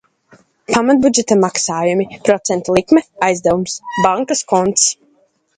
Pamatbudžeta 0.75 1.37
maksājumi, 1.41 2.07
procentu 2.29 2.79
likme, 2.79 3.05
aizdevums. 3.29 3.79
Bankas 4.07 4.43
konts. 4.55 4.91